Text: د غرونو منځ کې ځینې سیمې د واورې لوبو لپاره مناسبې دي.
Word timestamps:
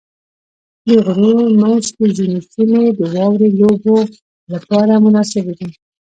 د 0.87 0.89
غرونو 1.05 1.43
منځ 1.61 1.85
کې 1.95 2.05
ځینې 2.17 2.39
سیمې 2.51 2.83
د 2.97 2.99
واورې 3.13 3.49
لوبو 3.59 3.95
لپاره 4.53 4.93
مناسبې 5.05 5.53
دي. 5.59 5.69